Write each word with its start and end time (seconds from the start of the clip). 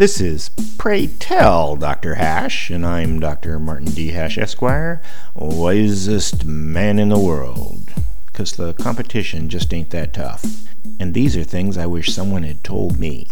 This 0.00 0.18
is 0.18 0.48
Pray 0.78 1.08
Tell 1.08 1.76
Dr. 1.76 2.14
Hash, 2.14 2.70
and 2.70 2.86
I'm 2.86 3.20
Dr. 3.20 3.58
Martin 3.58 3.90
D. 3.90 4.12
Hash, 4.12 4.38
Esquire, 4.38 5.02
wisest 5.34 6.46
man 6.46 6.98
in 6.98 7.10
the 7.10 7.18
world. 7.18 7.92
Because 8.24 8.52
the 8.52 8.72
competition 8.72 9.50
just 9.50 9.74
ain't 9.74 9.90
that 9.90 10.14
tough. 10.14 10.42
And 10.98 11.12
these 11.12 11.36
are 11.36 11.44
things 11.44 11.76
I 11.76 11.84
wish 11.84 12.14
someone 12.14 12.44
had 12.44 12.64
told 12.64 12.98
me. 12.98 13.28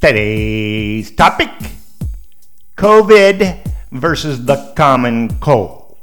Today's 0.00 1.12
topic 1.12 1.50
COVID 2.76 3.72
versus 3.92 4.44
the 4.44 4.72
common 4.74 5.38
cold. 5.38 5.98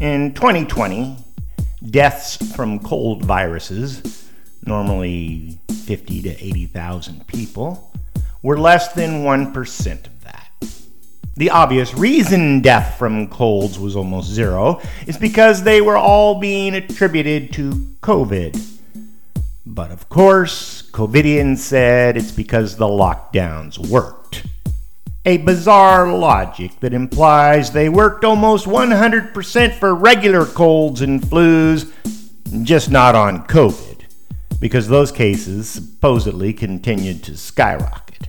In 0.00 0.34
2020, 0.34 1.18
deaths 1.90 2.36
from 2.54 2.78
cold 2.80 3.24
viruses, 3.24 4.30
normally 4.64 5.58
50 5.84 6.22
to 6.22 6.30
80,000 6.30 7.26
people, 7.26 7.92
were 8.42 8.58
less 8.58 8.92
than 8.92 9.22
1% 9.24 10.06
of 10.06 10.24
that. 10.24 10.50
The 11.36 11.50
obvious 11.50 11.94
reason 11.94 12.62
death 12.62 12.98
from 12.98 13.28
colds 13.28 13.78
was 13.78 13.94
almost 13.94 14.30
zero 14.30 14.80
is 15.06 15.18
because 15.18 15.62
they 15.62 15.80
were 15.80 15.96
all 15.96 16.40
being 16.40 16.74
attributed 16.74 17.52
to 17.54 17.70
COVID. 18.00 18.58
But 19.66 19.90
of 19.90 20.08
course, 20.08 20.82
COVIDians 20.92 21.58
said 21.58 22.16
it's 22.16 22.32
because 22.32 22.76
the 22.76 22.86
lockdowns 22.86 23.78
worked. 23.78 24.46
A 25.28 25.38
bizarre 25.38 26.16
logic 26.16 26.78
that 26.78 26.94
implies 26.94 27.72
they 27.72 27.88
worked 27.88 28.24
almost 28.24 28.64
100% 28.64 29.74
for 29.74 29.92
regular 29.92 30.46
colds 30.46 31.00
and 31.00 31.20
flus, 31.20 31.90
just 32.62 32.92
not 32.92 33.16
on 33.16 33.44
COVID, 33.48 34.04
because 34.60 34.86
those 34.86 35.10
cases 35.10 35.68
supposedly 35.68 36.52
continued 36.52 37.24
to 37.24 37.36
skyrocket. 37.36 38.28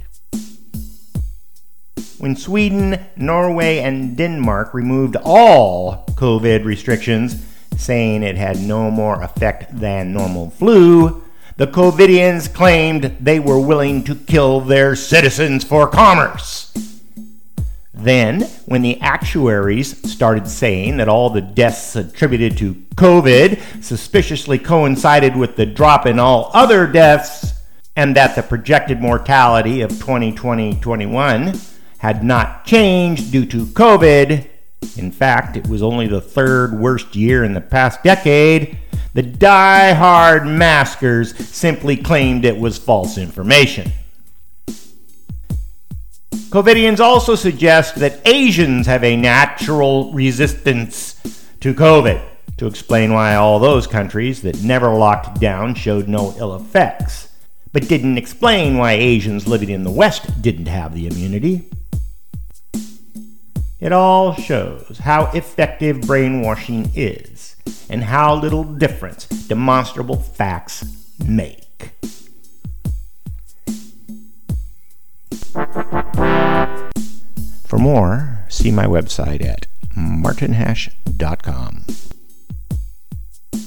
When 2.17 2.35
Sweden, 2.35 3.05
Norway, 3.16 3.77
and 3.77 4.17
Denmark 4.17 4.73
removed 4.73 5.17
all 5.23 6.03
COVID 6.16 6.66
restrictions, 6.66 7.45
saying 7.77 8.23
it 8.23 8.38
had 8.38 8.59
no 8.59 8.89
more 8.89 9.22
effect 9.22 9.79
than 9.79 10.13
normal 10.13 10.50
flu, 10.50 11.23
the 11.57 11.67
COVIDians 11.67 12.52
claimed 12.52 13.17
they 13.19 13.39
were 13.39 13.59
willing 13.59 14.03
to 14.05 14.16
kill 14.16 14.61
their 14.61 14.95
citizens 14.95 15.63
for 15.63 15.88
commerce. 15.88 16.72
Then, 18.00 18.42
when 18.66 18.84
the 18.84 19.00
actuaries 19.02 20.12
started 20.12 20.48
saying 20.48 20.98
that 20.98 21.09
all 21.09 21.30
the 21.30 21.42
deaths 21.42 21.95
attributed 21.95 22.58
to 22.59 22.76
COVID 22.95 23.84
suspiciously 23.84 24.59
coincided 24.59 25.36
with 25.36 25.56
the 25.56 25.66
drop 25.66 26.06
in 26.06 26.20
all 26.20 26.52
other 26.53 26.86
deaths, 26.86 27.53
and 27.95 28.16
that 28.16 28.36
the 28.36 28.44
projected 28.44 29.02
mortality 29.02 29.81
of 29.81 29.90
2020 29.90 30.80
21 30.80 31.59
had 31.98 32.23
not 32.23 32.64
changed 32.64 33.31
due 33.31 33.45
to 33.48 33.66
COVID, 33.66 34.48
in 34.98 35.12
fact, 35.12 35.58
it 35.58 35.68
was 35.68 35.81
only 35.81 36.08
the 36.08 36.22
third 36.22 36.80
worst 36.80 37.16
year 37.16 37.44
in 37.44 37.53
the 37.53 37.62
past 37.62 38.03
decade, 38.03 38.78
the 39.16 39.23
die-hard 39.23 40.45
maskers 40.45 41.36
simply 41.48 41.98
claimed 41.98 42.45
it 42.45 42.59
was 42.59 42.78
false 42.78 43.18
information. 43.18 43.92
COVIDians 46.50 47.02
also 47.02 47.36
suggest 47.36 47.95
that 47.95 48.26
Asians 48.26 48.88
have 48.88 49.03
a 49.03 49.17
natural 49.17 50.14
resistance 50.14 51.16
to 51.59 51.73
COVID, 51.73 52.22
to 52.56 52.67
explain 52.67 53.12
why 53.12 53.36
all 53.36 53.59
those 53.59 53.86
countries 53.86 54.44
that 54.44 54.64
never 54.64 54.94
locked 54.94 55.42
down 55.42 55.75
showed 55.75 56.08
no 56.08 56.34
ill 56.38 56.56
effects, 56.56 57.28
but 57.73 57.90
didn't 57.90 58.18
explain 58.18 58.78
why 58.78 58.94
Asians 58.94 59.45
living 59.45 59.70
in 59.70 59.84
the 59.84 59.92
West 59.92 60.42
didn't 60.42 60.68
have 60.68 60.94
the 60.94 61.08
immunity. 61.08 61.69
It 63.81 63.91
all 63.91 64.34
shows 64.34 65.00
how 65.00 65.30
effective 65.31 66.00
brainwashing 66.00 66.91
is 66.96 67.57
and 67.90 68.06
how 68.06 68.36
little 68.36 68.63
difference 68.63 69.25
demonstrable 69.25 70.16
facts 70.16 70.86
make. 71.19 71.66
More, 77.88 78.44
see 78.50 78.70
my 78.70 78.86
website 78.86 79.42
at 79.42 79.66
martinhash.com. 79.96 81.86